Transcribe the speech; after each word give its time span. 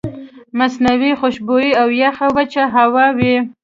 مصنوعي 0.59 1.11
خوشبويئ 1.19 1.71
او 1.81 1.87
يخه 2.01 2.27
وچه 2.35 2.63
هوا 2.75 3.05
وي 3.17 3.35